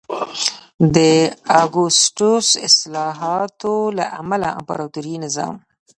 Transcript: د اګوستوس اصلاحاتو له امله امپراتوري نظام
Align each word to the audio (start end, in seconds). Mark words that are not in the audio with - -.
د 0.95 0.97
اګوستوس 1.61 2.47
اصلاحاتو 2.67 3.73
له 3.97 4.05
امله 4.19 4.47
امپراتوري 4.59 5.15
نظام 5.23 5.55